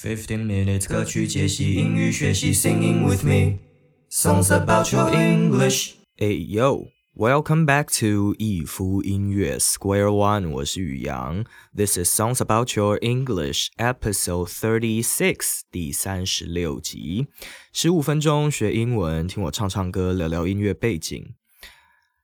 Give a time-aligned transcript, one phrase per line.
[0.00, 3.58] Fifteen minutes 歌曲解析英语学习，Singing with me
[4.08, 5.94] songs about your English。
[6.16, 6.86] Hey yo,
[7.16, 11.44] welcome back to 一夫音乐 Square One，我是宇阳。
[11.76, 17.26] This is songs about your English episode thirty six，第三十六集，
[17.72, 21.34] 十五分钟学英文，听我唱唱歌，聊聊音乐背景。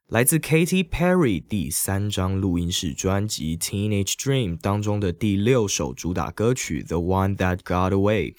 [0.08, 8.34] 来自 Katy Perry 第三张录音室专辑《Teenage Dream》当中的第六首主打歌曲《The One That Got Away》。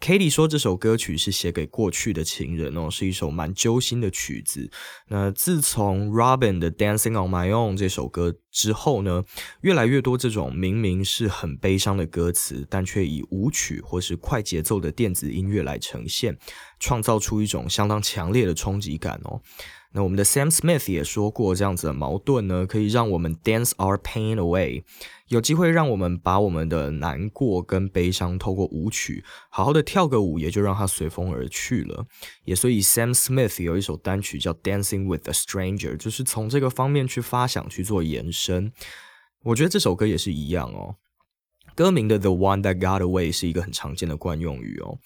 [0.00, 4.68] Katy 说这首歌曲是写给过去的情人哦，是一首蛮揪心的曲子。
[5.08, 9.22] 那自从 Robin 的《Dancing on My Own》这首歌之后呢，
[9.60, 16.36] 越来越多这种明明是很悲伤的歌词，但却以舞曲或是快节奏的电子音乐来呈现，
[16.80, 19.40] 创造出一种相当强烈的冲击感哦。
[19.96, 24.84] 那我们的 Sam Smith 也说过，这样子的矛盾呢，可以让我们 dance our pain away，
[25.28, 32.04] 有机会让我们把我们的难过跟悲伤透过舞曲好好的跳个舞，也就让它随风而去了。
[32.44, 38.70] 也所以 Sam Smith 有一首单曲叫 Dancing with a Stranger，就是从这个方面去发想去做延伸。
[39.44, 40.96] 我觉得这首歌也是一样哦。
[41.74, 44.98] 歌名的 The One That Got Away 是一个很常见的惯用语哦。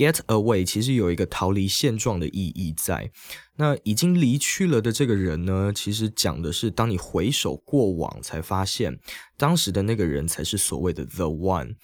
[0.00, 3.10] Get away 其实有一个逃离现状的意义在。
[3.56, 8.98] 那已经离去了的这个人呢，其实讲的是，当你回首过往，才发现
[9.36, 11.74] 当时的那个人才是所谓的 the one。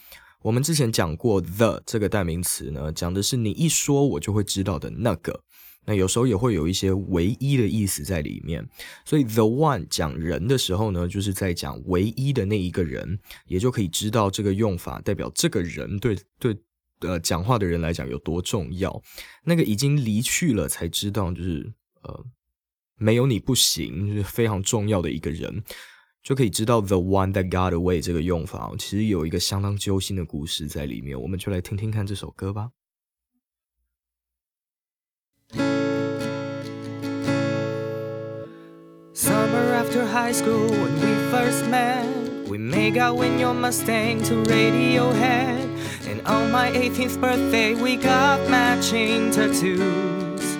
[0.40, 5.42] 我们之前讲过 the 这个代名词呢，讲的是你一说，我就会知道的那个。
[5.84, 8.66] 那有时候也会有一些唯一的意思在里面。
[9.04, 16.56] 所以 the one 讲人的时候呢，就是在讲唯一的那一个人，也就可以知道这个用法代表这个人对对。
[17.00, 19.02] 呃，讲话的人来讲有多重要？
[19.44, 21.72] 那个已经离去了才知道，就是
[22.02, 22.24] 呃，
[22.96, 25.62] 没有你不行，就是非常重要的一个人，
[26.22, 31.20] 就可以知道 the one that got away 这个用法，其实有一个相当揪心的故事在里面。
[31.20, 32.70] 我们就来听听看这首歌吧。
[39.14, 42.06] Summer after high school when we first met,
[42.48, 45.65] we make out in your Mustang to Radiohead.
[46.06, 50.56] And on my 18th birthday, we got matching tattoos.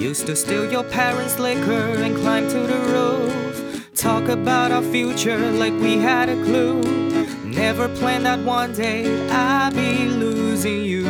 [0.00, 3.88] Used to steal your parents' liquor and climb to the roof.
[3.96, 6.80] Talk about our future like we had a clue.
[7.44, 11.06] Never planned that one day I'd be losing you.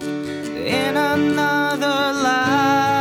[0.00, 2.95] In another life,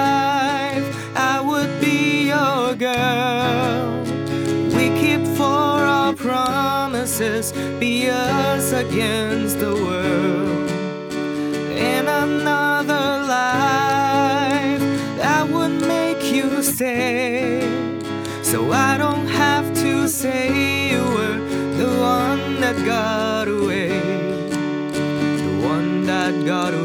[7.80, 10.72] be us against the world.
[11.78, 14.82] In another life,
[15.18, 17.62] that would make you stay.
[18.42, 21.38] So I don't have to say you were
[21.78, 24.00] the one that got away.
[25.46, 26.85] The one that got away.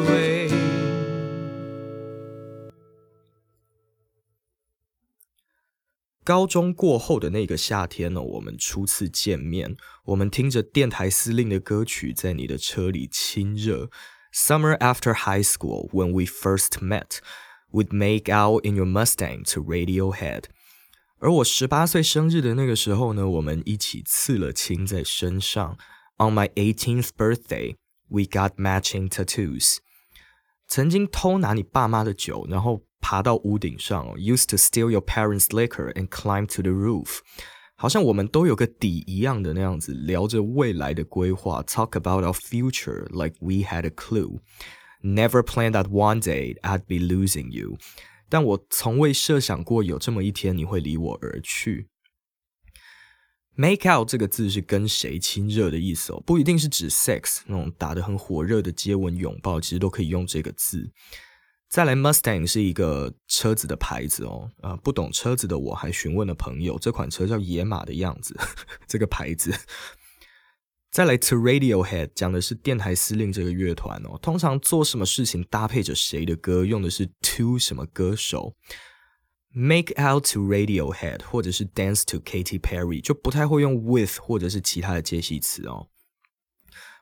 [6.31, 13.91] 高中过后的那个夏天呢，我们初次见面，我们听着电台司令的歌曲，在你的车里亲热。
[14.33, 17.19] Summer after high school, when we first met,
[17.73, 20.45] we'd make out in your Mustang to Radiohead。
[21.19, 25.77] 而我十八岁生日的那个时候呢，我们一起刺了青在身上。
[26.19, 27.75] On my eighteenth birthday,
[28.07, 29.79] we got matching tattoos。
[30.69, 32.85] 曾经偷拿你爸妈的酒，然后。
[33.00, 37.20] 爬到屋顶上，used to steal your parents' liquor and climb to the roof，
[37.76, 47.52] 好像我们都有个底一样的那样子，聊着未来的规划，talk about our future like we had a clue。Never planned that one day I'd be losing
[47.52, 47.78] you，
[48.28, 51.90] 但我从未设想过有这么一天你会离我而去。
[53.58, 60.92] Make out 这个字是跟谁亲热的意思哦，不一定是指 sex 那种打得很火热的接吻拥抱，其实都可以用这个字。
[61.71, 64.51] 再来，Mustang 是一个车子的牌子哦。
[64.61, 68.37] 呃，不懂车子的我还询问了朋友，这款车叫野马的样子，
[68.89, 69.55] 这个牌子。
[70.91, 74.19] 再来，To Radiohead 讲的是电台司令这个乐团哦。
[74.21, 78.57] 通常做什么事情搭配着谁的歌，用的是 To 什么歌手。
[79.53, 85.87] Make out to Radiohead 或者是 Dance to Katy Perry 就不太会用 With 或者是其他的介系词哦，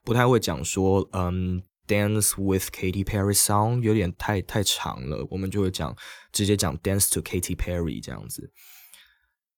[0.05, 1.63] 不太会讲说嗯。
[1.89, 5.97] Dance with Katy Perry song 有点太太长了，我们就会讲
[6.31, 8.53] 直接讲 Dance to Katy Perry 这样子。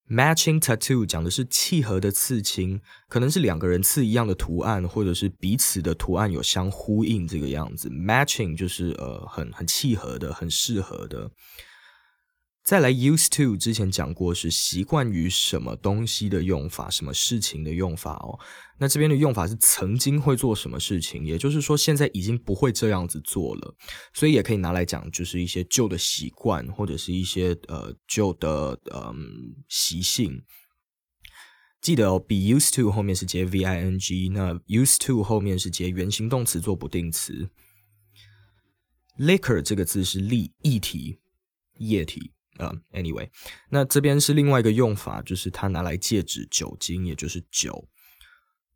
[0.09, 7.89] Matching tattoo 讲的是契合的刺青，可能是两个人刺一样的图案，或者是彼此的图案有相呼应这个样子。
[7.91, 11.31] Matching 就是呃很很契合的，很适合的。
[12.63, 18.39] 再来，used to 之前讲过是习惯于什么东西的用法，什么事情的用法哦。
[18.79, 23.75] 那这边的用法是曾经会做什么事情，也就是说现在已经不会这样子做了，
[24.13, 29.17] 所以也可以拿来讲，就是一些旧的习惯或者是一些呃旧的嗯
[29.69, 30.45] 习性。
[31.81, 37.49] 记得哦，be used to 后面是接 v i n g，那 used to 后面是接原形动词做不定词。
[39.19, 41.19] liquor 这个字是液液体
[41.79, 42.33] 液体。
[42.61, 43.29] 呃，anyway，
[43.71, 47.89] 那这边是另外一个用法，就是它拿来借指酒精，也就是酒。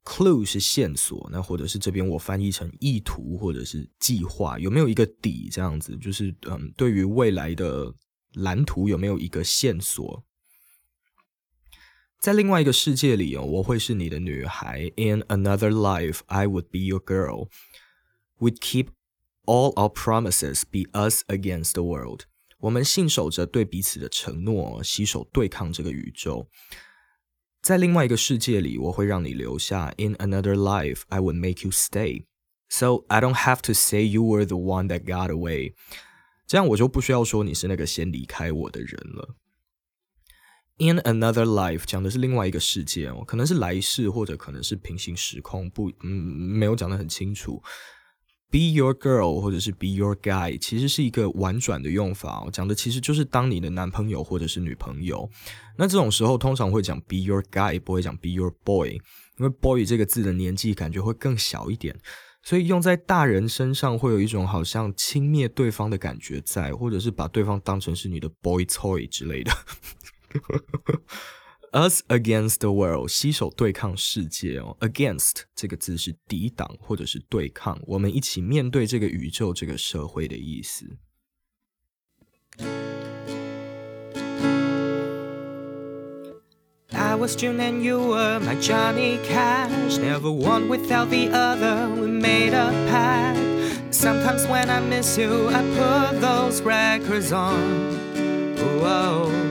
[0.04, 5.96] Clue 是线索，那或者是这边我翻译成意图或者是计划，有没有一个底这样子？
[5.96, 7.94] 就是嗯，对于未来的
[8.34, 10.24] 蓝图有没有一个线索？
[12.20, 14.92] 在另外一个世界里哦，我会是你的女孩。
[14.96, 17.48] In another life, I would be your girl.
[18.38, 18.88] We'd keep
[19.46, 22.24] all our promises, be us against the world.
[22.64, 26.48] 我们信守着对彼此的承诺，携手对抗这个宇宙。
[27.60, 29.92] 在另外一个世界里，我会让你留下。
[29.98, 32.24] In another life, I would make you stay,
[32.70, 35.74] so I don't have to say you were the one that got away。
[36.46, 39.36] 这样我就不需要说你是那个先离开我的人了。
[40.78, 47.62] In another life 讲的是另外一个世界哦，可能是来世，或者可能是平行时空，不，嗯，没有讲得很清楚。
[48.54, 55.28] Be your girl，或者是 be your guy，其实是一个婉转的用法，讲的其实就是当你的男朋友或者是女朋友。
[55.76, 58.92] 那这种时候通常会讲 be your guy，不会讲 be your boy，
[59.38, 61.98] 因为 boy 这个字的年纪感觉会更小一点，
[62.44, 69.50] 所以用在大人身上会有一种好像轻蔑对方的感觉在，或者是把对方当成是你的 boy toy 之类的。
[71.73, 74.75] Us against the world，携手对抗世界哦。
[74.79, 80.97] Against 这个字是抵挡或者是对抗，我们一起面对这个宇宙、这个社会的意思。
[86.91, 89.99] I was June and you were my Johnny Cash.
[89.99, 91.87] Never one without the other.
[91.89, 93.37] We made a pact.
[93.91, 97.95] Sometimes when I miss you, I put those records on.
[98.81, 99.42] Whoa.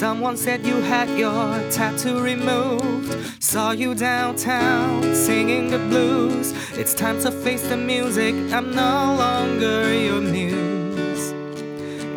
[0.00, 3.42] Someone said you had your tattoo removed.
[3.42, 6.54] Saw you downtown singing the blues.
[6.72, 8.34] It's time to face the music.
[8.50, 11.32] I'm no longer your muse.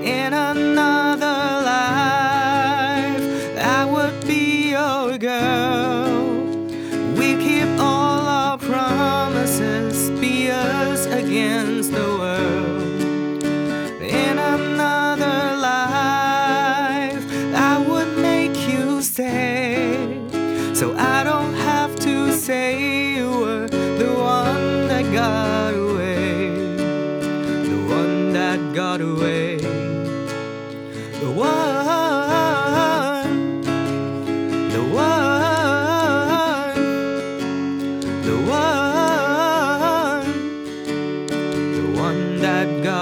[0.02, 1.33] In another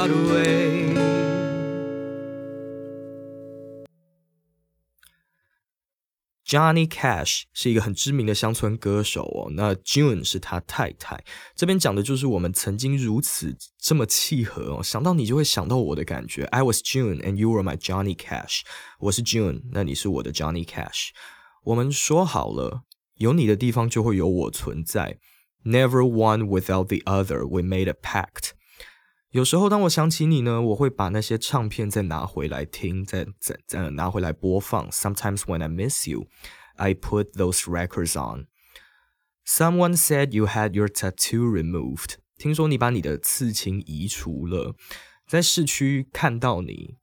[0.00, 0.94] got away.
[6.46, 11.24] Johnny Cash 是一个很知名的乡村歌手哦，那 June 是他太太。
[11.56, 16.44] 这边讲的就是我们曾经如此这么契合哦，想到你就会想到我的感觉。
[16.44, 18.60] I was June and you were my Johnny Cash。
[19.00, 21.08] 我是 June，那你是我的 Johnny Cash。
[21.64, 22.82] 我们说好了，
[23.16, 25.18] 有你的地方就会有我存在。
[25.64, 27.44] Never one without the other.
[27.44, 28.50] We made a pact.
[29.31, 34.89] 有时候，当我想起你呢，我会把那些唱片再拿回来听，再再再拿回来播放。
[34.91, 36.27] Sometimes when I miss you,
[36.75, 38.47] I put those records on.
[39.45, 42.15] Someone said you had your tattoo removed.
[42.37, 44.75] 听说你把你的刺青移除了。
[45.25, 46.97] 在市区看到你，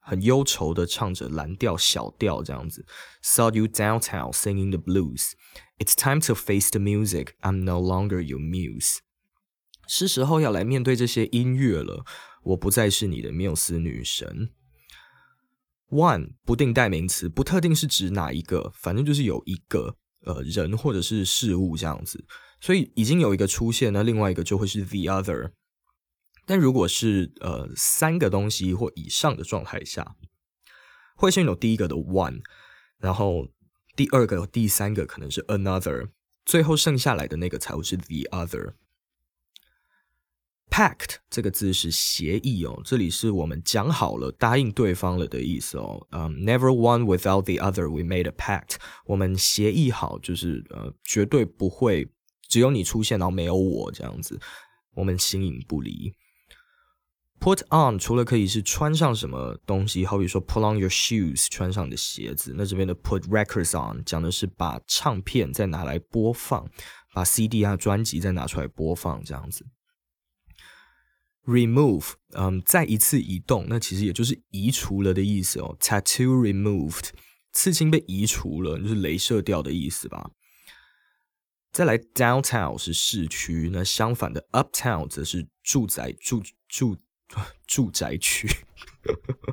[0.00, 2.86] 很忧愁的唱着蓝调小调这样子。
[3.22, 5.32] Saw you downtown singing the blues.
[5.78, 7.34] It's time to face the music.
[7.42, 9.00] I'm no longer your muse.
[9.86, 12.04] 是时候要来面对这些音乐了。
[12.42, 14.50] 我不再是你的缪斯女神。
[15.88, 22.24] One 不定代名词，不特定是指哪一个，反正就是有一个呃人或者是事物这样子。
[22.60, 25.52] 所以已经有一个出现，那另外一个就会是 the other。
[26.46, 30.16] 但如果是呃三个东西或以上的状态下，
[31.16, 32.40] 会先有第一个的 one，
[32.98, 33.48] 然后
[33.96, 36.10] 第二个、第三个可能是 another，
[36.44, 38.74] 最后剩下来的那个才会是 the other。
[40.74, 46.04] Pact 这个字是协议哦，这里是我们讲好了、答应对方了的意思哦。
[46.10, 47.88] 嗯、，Never one without the other.
[47.88, 48.78] We made a pact.
[49.06, 52.10] 我们协议好，就是呃，绝对不会
[52.48, 54.40] 只有你出现，然后没有我这样子。
[54.96, 56.12] 我们形影不离。
[57.38, 66.68] Put on 除了可以是穿上什么东西，好比说 put on your shoes 穿上你的鞋子，那这边的 put records on 讲的是把唱片再拿来播放，
[67.12, 69.64] 把 CD 啊专辑再拿出来播放这样子。
[71.44, 75.76] Remove，嗯，再一次移动，那其实也就是移除了的意思哦。
[75.80, 77.10] Tattoo removed，
[77.52, 80.30] 刺青被移除了，就是镭射掉的意思吧。
[81.72, 86.96] 再来，Downtown 是市区，那相反的 Uptown 则是住宅住住。
[87.66, 88.46] 住 宅区，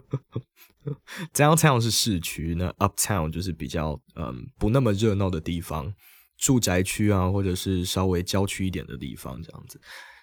[1.34, 5.92] Downtown 是市区，那 Uptown 就是比较嗯不那么热闹的地方，
[6.38, 9.82] 住宅区啊，或者是稍微郊区一点的地方这样子。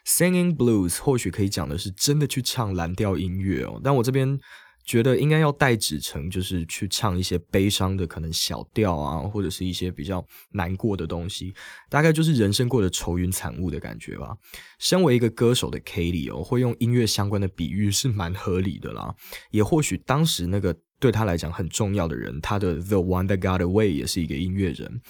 [0.09, 4.41] Singing blues 或许可以讲的是真的去唱蓝调音乐哦，但我这边。
[4.85, 11.53] 觉得应该要代指成，就是去唱一些悲伤的，可能小调啊，或者是一些比较难过的东西，
[11.91, 14.35] 大概就是人生过得愁云惨雾的感觉吧。
[14.79, 19.15] 身为一个歌手的 Katie 哦，会用音乐相关的比喻是蛮合理的啦。
[19.51, 25.03] 也或许当时那个对他来讲很重要的人，他的 The One That Got Away 也是一个音乐人。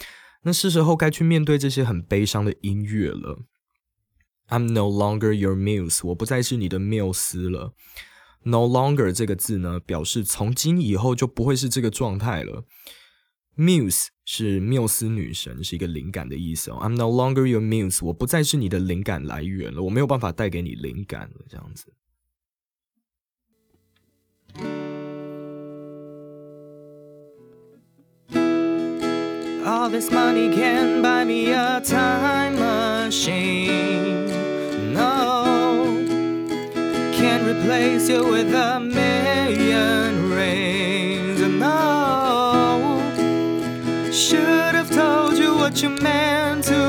[0.42, 3.44] 那是时候该去面对这些很悲伤的音乐了。
[4.48, 7.74] I'm no longer your muse，我不再是你的缪斯了。
[8.44, 12.64] No longer 这个字呢，表示从今以后就不会是这个状态了。
[13.56, 16.78] Muse 是缪斯女神，是一个灵感的意思哦。
[16.80, 21.92] I'm no longer your muse，我不再是你的灵感来源了，我没有办法带给你灵感了，这样子。
[29.68, 34.24] All this money can buy me a time machine.
[34.94, 35.84] No,
[37.12, 41.40] can't replace you with a million rings.
[41.40, 42.98] No,
[44.10, 46.87] should have told you what you meant to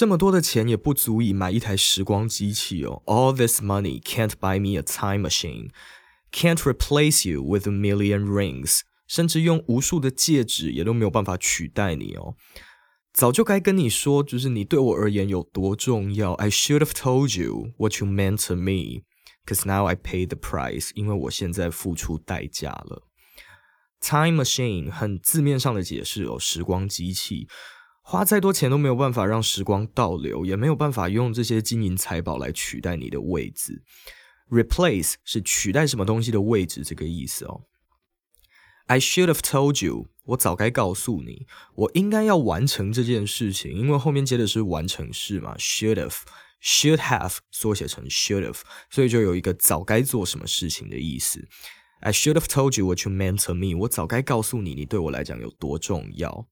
[0.00, 3.02] 这么多的钱也不足以买一台时光机器哦。
[3.06, 5.70] All this money can't buy me a time machine,
[6.30, 12.34] can't replace you with a million rings，甚至用无数的戒指也都没有办法取代你哦。
[13.14, 16.34] 早就该跟你说，就是你对我而言有多重要。
[16.34, 19.04] I should have told you what you meant to me,
[19.46, 23.04] cause now I pay the price，因为我现在付出代价了。
[23.98, 27.48] Time machine 很字面上的解释哦，时光机器，
[28.11, 33.83] 花再多钱都没有办法让时光倒流，也没有办法用这些金银财宝来取代你的位置。
[34.49, 37.61] Replace 是取代什么东西的位置这个意思哦。
[38.87, 45.55] I should have told you，我早该告诉你，我应该要完成这件事情，因为后面接的是完成式嘛。
[45.57, 51.47] Should have，should have 缩写成 should have，所以就有一个早该做什么事情的意思。
[52.01, 53.73] I should have told you what you meant to me。
[53.83, 56.49] 我早该告诉你，你对我来讲有多重要。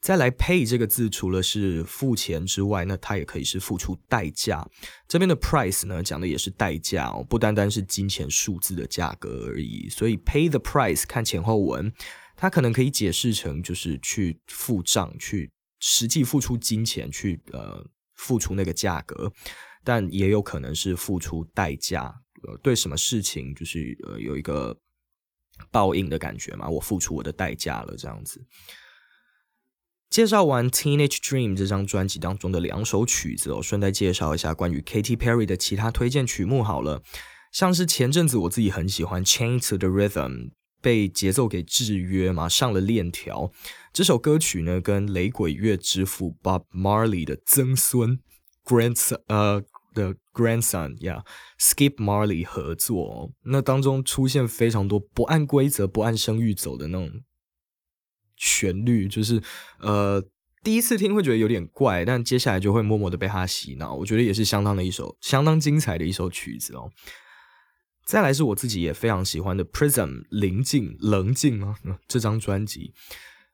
[0.00, 4.64] 再来，pay 这个字，除了是付钱之外，那它也可以是付出代价。
[5.08, 9.88] 这边的 price 呢，讲的也是代价哦，不单单是金钱数字的价格而已。
[9.88, 11.92] 所以 pay the price，看前后文，
[12.36, 15.50] 它可能可以解释成就是去付账，去
[15.80, 17.84] 实际付出金钱，去呃
[18.14, 19.32] 付出那个价格，
[19.82, 22.14] 但也有可能是付出代价。
[22.46, 24.78] 呃，对什么事情就是呃有一个
[25.72, 26.68] 报应的感觉嘛？
[26.68, 28.40] 我付出我的代价了，这样子。
[30.08, 37.02] 介绍完《Teenage Dream》这张专辑当中的两首曲子哦，顺带介绍一下关于 Katy Perry 的其他推荐曲目好了。
[37.52, 40.30] 像是前阵子我自己很喜欢《Chain to the Rhythm》，
[40.80, 43.50] 被节奏给制约嘛，上了链条。
[43.92, 48.20] 这首歌曲呢，跟雷鬼乐之父 Bob Marley 的曾孙
[48.64, 49.62] Grandson 呃
[49.94, 57.10] 的 grandson，yeah，Skip Marley 合作，那当中出现非常多不按规则、不按声域走的那种
[58.36, 59.42] 旋律，就是
[59.80, 60.22] 呃，
[60.62, 63.94] 第一次听会觉得有点怪，但接下来就会默默的被他洗脑。
[63.94, 66.90] 我觉得也是相当的一首相当精彩的一首曲子哦。
[68.04, 71.76] 再来是我自己也非常喜欢的 Prism 临近棱镜吗？
[72.06, 72.92] 这张专辑，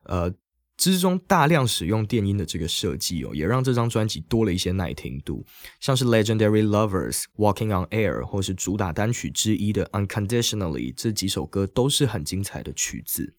[0.04, 0.34] 呃。
[0.78, 5.46] 之中大量使用电音的这个设计哦，也让这张专辑多了一些耐听度。
[5.78, 13.36] 像是 Legendary Lovers、Walking on Air，或是主打单曲之一的 Unconditionally，这几首歌都是很精彩的曲子。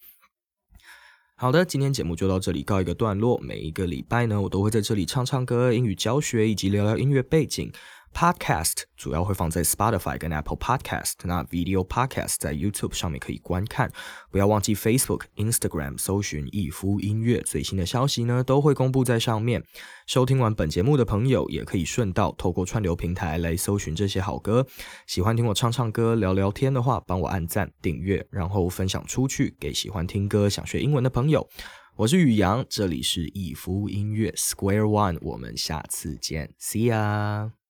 [1.35, 3.39] 好的，今天节目就到这里告一个段落。
[3.39, 7.71] 每一个礼拜呢，我都会在这里唱唱歌、英语教学以及聊聊音乐背景。
[8.13, 13.91] Podcast 主要会放在 Spotify 跟 Apple Podcast，那 Video Podcast 在 YouTube 上面可以观看。
[14.31, 19.63] 不要忘记 Facebook、Instagram 搜寻“逸夫音乐”，最新的消息呢都会公布在上面。
[20.07, 24.65] 收听完本节目的朋友，也可以顺道透过串流平台来搜寻这些好歌。
[25.07, 31.49] 喜欢听我唱唱歌、聊聊天的话，帮我按赞、订阅，然后分享出去给喜欢听歌、想学英文的朋友。
[31.95, 37.62] 我是宇阳，这里是逸夫音乐 Square One，我们下次见，See ya。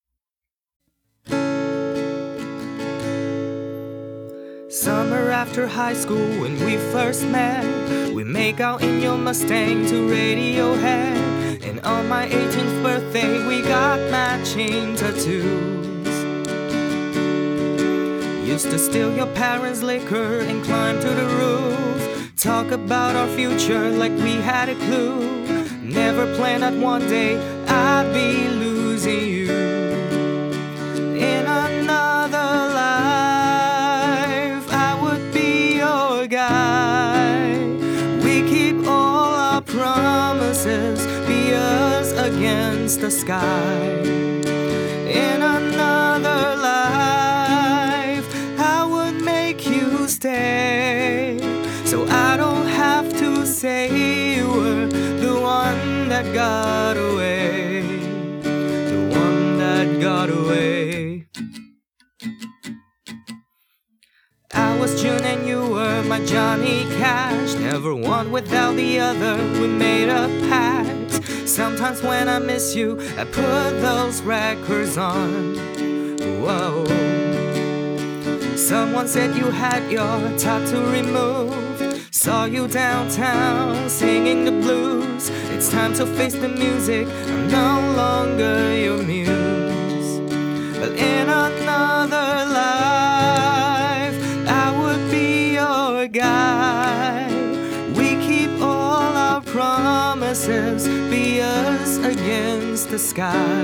[4.74, 7.64] Summer after high school when we first met
[8.14, 11.64] We make out in your Mustang to Radiohead.
[11.64, 16.08] And on my 18th birthday we got matching tattoos.
[18.48, 22.34] Used to steal your parents' liquor and climb to the roof.
[22.36, 25.46] Talk about our future like we had a clue.
[25.82, 27.38] Never planned that one day
[27.68, 29.43] I'd be losing you
[42.36, 43.80] against the sky.
[45.24, 48.28] In another life,
[48.60, 51.38] I would make you stay.
[51.86, 53.82] So I don't have to say
[54.36, 54.88] you were
[55.26, 57.82] the one that got away.
[58.94, 61.28] The one that got away.
[64.54, 67.56] I was June and you were my Johnny Cash.
[67.56, 69.36] Never one without the other.
[69.60, 70.33] We made pact.
[71.54, 75.56] Sometimes when I miss you, I put those records on.
[76.42, 76.84] Whoa.
[78.58, 82.12] Someone said you had your tattoo removed.
[82.12, 85.30] Saw you downtown singing the blues.
[85.54, 87.08] It's time to face the music.
[87.08, 90.22] I'm no longer your muse.
[90.80, 94.18] But in another life,
[94.50, 97.28] I would be your guy.
[97.96, 100.88] We keep all our promises
[102.94, 103.64] the sky.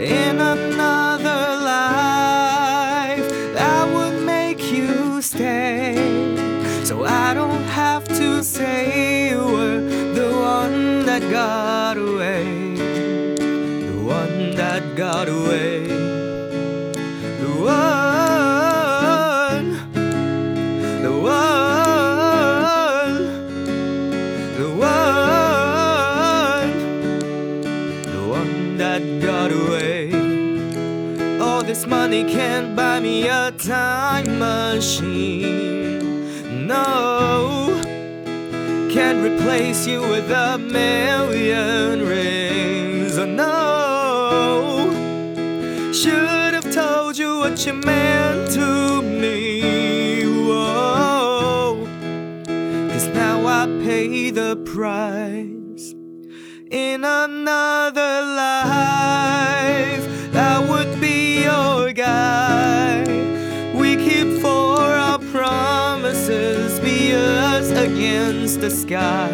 [0.00, 1.42] In another
[1.74, 5.94] life, I would make you stay.
[6.82, 9.80] So I don't have to say you were
[10.12, 12.74] the one that got away.
[13.86, 15.93] The one that got away.
[31.74, 35.98] This money can't buy me a time machine.
[36.68, 37.80] No,
[38.92, 43.18] can't replace you with a million rings.
[43.18, 44.92] Oh no,
[45.92, 50.22] should have told you what you meant to me.
[50.46, 51.88] Whoa,
[52.92, 55.92] cause now I pay the price
[56.70, 60.03] in another life.
[68.44, 69.30] Against the sky.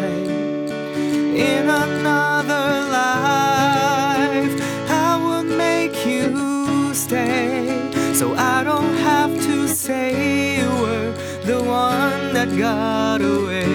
[1.35, 2.67] In another
[2.99, 4.53] life,
[4.89, 7.91] I would make you stay.
[8.13, 11.11] So I don't have to say you were
[11.43, 13.65] the one that got away.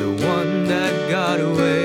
[0.00, 1.83] The one that got away.